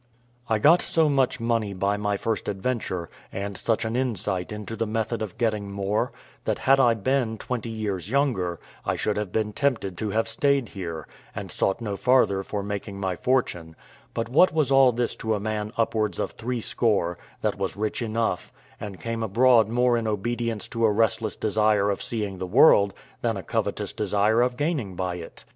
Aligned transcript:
I 0.49 0.57
got 0.57 0.81
so 0.81 1.07
much 1.09 1.39
money 1.39 1.75
by 1.75 1.95
my 1.95 2.17
first 2.17 2.47
adventure, 2.49 3.07
and 3.31 3.55
such 3.55 3.85
an 3.85 3.95
insight 3.95 4.51
into 4.51 4.75
the 4.75 4.87
method 4.87 5.21
of 5.21 5.37
getting 5.37 5.71
more, 5.71 6.11
that 6.45 6.57
had 6.57 6.79
I 6.79 6.95
been 6.95 7.37
twenty 7.37 7.69
years 7.69 8.09
younger, 8.09 8.59
I 8.83 8.95
should 8.95 9.15
have 9.15 9.31
been 9.31 9.53
tempted 9.53 9.99
to 9.99 10.09
have 10.09 10.27
stayed 10.27 10.69
here, 10.69 11.07
and 11.35 11.51
sought 11.51 11.81
no 11.81 11.97
farther 11.97 12.41
for 12.41 12.63
making 12.63 12.99
my 12.99 13.15
fortune; 13.15 13.75
but 14.15 14.27
what 14.27 14.51
was 14.51 14.71
all 14.71 14.91
this 14.91 15.15
to 15.17 15.35
a 15.35 15.39
man 15.39 15.71
upwards 15.77 16.17
of 16.17 16.31
threescore, 16.31 17.19
that 17.43 17.59
was 17.59 17.77
rich 17.77 18.01
enough, 18.01 18.51
and 18.79 18.99
came 18.99 19.21
abroad 19.21 19.69
more 19.69 19.97
in 19.97 20.07
obedience 20.07 20.67
to 20.69 20.83
a 20.83 20.89
restless 20.91 21.35
desire 21.35 21.91
of 21.91 22.01
seeing 22.01 22.39
the 22.39 22.47
world 22.47 22.91
than 23.21 23.37
a 23.37 23.43
covetous 23.43 23.93
desire 23.93 24.41
of 24.41 24.57
gaining 24.57 24.95
by 24.95 25.17
it? 25.17 25.45